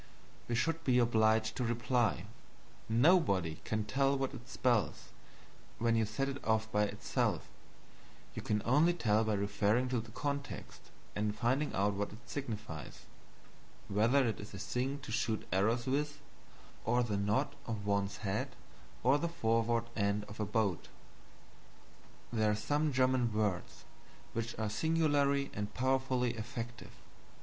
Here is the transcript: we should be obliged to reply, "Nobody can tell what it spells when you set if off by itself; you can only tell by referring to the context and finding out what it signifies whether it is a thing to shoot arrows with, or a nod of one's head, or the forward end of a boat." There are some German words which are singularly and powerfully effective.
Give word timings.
we 0.47 0.55
should 0.55 0.83
be 0.83 0.97
obliged 0.97 1.55
to 1.55 1.63
reply, 1.63 2.25
"Nobody 2.89 3.61
can 3.63 3.85
tell 3.85 4.17
what 4.17 4.33
it 4.33 4.49
spells 4.49 5.09
when 5.77 5.95
you 5.95 6.07
set 6.07 6.27
if 6.27 6.43
off 6.43 6.71
by 6.71 6.85
itself; 6.85 7.47
you 8.33 8.41
can 8.41 8.63
only 8.65 8.95
tell 8.95 9.23
by 9.23 9.35
referring 9.35 9.89
to 9.89 9.99
the 9.99 10.09
context 10.09 10.89
and 11.15 11.35
finding 11.37 11.71
out 11.75 11.93
what 11.93 12.11
it 12.11 12.17
signifies 12.27 13.05
whether 13.89 14.27
it 14.27 14.39
is 14.39 14.55
a 14.55 14.57
thing 14.57 14.97
to 15.01 15.11
shoot 15.11 15.47
arrows 15.51 15.85
with, 15.85 16.19
or 16.83 17.01
a 17.01 17.15
nod 17.15 17.49
of 17.67 17.85
one's 17.85 18.17
head, 18.25 18.55
or 19.03 19.19
the 19.19 19.29
forward 19.29 19.83
end 19.95 20.23
of 20.23 20.39
a 20.39 20.45
boat." 20.45 20.87
There 22.33 22.49
are 22.49 22.55
some 22.55 22.91
German 22.91 23.31
words 23.31 23.83
which 24.33 24.57
are 24.57 24.67
singularly 24.67 25.51
and 25.53 25.71
powerfully 25.75 26.31
effective. 26.37 26.93